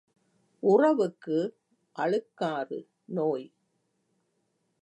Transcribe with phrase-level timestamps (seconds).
[0.63, 1.37] உறவுக்கு,
[1.95, 2.79] அழுக்காறு
[3.05, 3.47] நோய்.